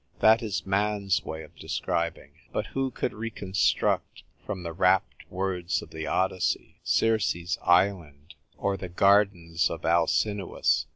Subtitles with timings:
[0.19, 2.31] That is man's way of describing.
[2.51, 8.89] But who could reconstruct, from the rapt words of the Odyssey, Circe's island or the
[8.89, 10.87] gardens of Alcinous